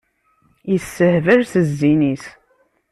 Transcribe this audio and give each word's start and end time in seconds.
Yessehbal 0.71 1.41
s 1.51 1.53
zzin-is. 1.69 2.25